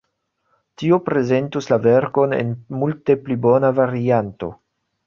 Tio 0.81 0.97
prezentus 1.09 1.69
la 1.73 1.79
verkon 1.85 2.35
en 2.41 2.51
multe 2.81 3.21
pli 3.29 3.39
bona 3.47 3.73
varianto. 3.83 4.53